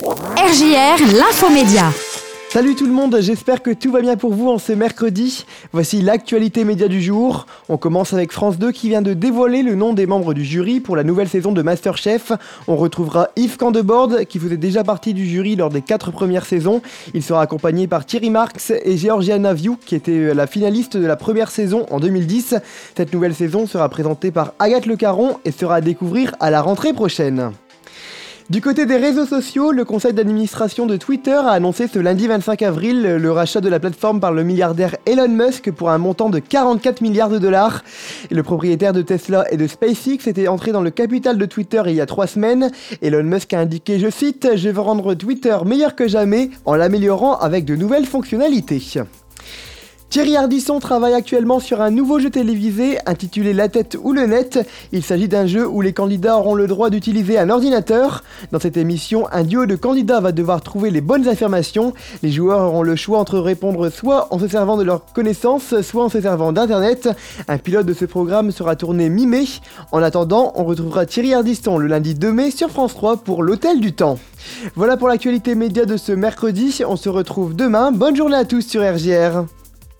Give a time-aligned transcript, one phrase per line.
[0.00, 1.90] RJR, l'infomédia.
[2.48, 5.44] Salut tout le monde, j'espère que tout va bien pour vous en ce mercredi.
[5.72, 7.46] Voici l'actualité média du jour.
[7.68, 10.80] On commence avec France 2 qui vient de dévoiler le nom des membres du jury
[10.80, 12.32] pour la nouvelle saison de Masterchef.
[12.66, 16.80] On retrouvera Yves Candebord qui faisait déjà partie du jury lors des quatre premières saisons.
[17.12, 21.16] Il sera accompagné par Thierry Marx et Georgiana Viu qui était la finaliste de la
[21.16, 22.54] première saison en 2010.
[22.96, 26.62] Cette nouvelle saison sera présentée par Agathe Le Caron et sera à découvrir à la
[26.62, 27.52] rentrée prochaine.
[28.50, 32.62] Du côté des réseaux sociaux, le conseil d'administration de Twitter a annoncé ce lundi 25
[32.62, 36.40] avril le rachat de la plateforme par le milliardaire Elon Musk pour un montant de
[36.40, 37.84] 44 milliards de dollars.
[38.28, 41.94] Le propriétaire de Tesla et de SpaceX était entré dans le capital de Twitter il
[41.94, 42.72] y a trois semaines.
[43.02, 47.38] Elon Musk a indiqué, je cite, Je veux rendre Twitter meilleur que jamais en l'améliorant
[47.38, 48.82] avec de nouvelles fonctionnalités.
[50.10, 54.58] Thierry Ardisson travaille actuellement sur un nouveau jeu télévisé intitulé La tête ou le net.
[54.90, 58.24] Il s'agit d'un jeu où les candidats auront le droit d'utiliser un ordinateur.
[58.50, 61.94] Dans cette émission, un duo de candidats va devoir trouver les bonnes affirmations.
[62.24, 66.02] Les joueurs auront le choix entre répondre soit en se servant de leurs connaissances, soit
[66.02, 67.08] en se servant d'internet.
[67.46, 69.44] Un pilote de ce programme sera tourné mi-mai.
[69.92, 73.78] En attendant, on retrouvera Thierry Ardisson le lundi 2 mai sur France 3 pour l'Hôtel
[73.78, 74.18] du Temps.
[74.74, 76.82] Voilà pour l'actualité média de ce mercredi.
[76.84, 77.92] On se retrouve demain.
[77.92, 79.44] Bonne journée à tous sur RGR.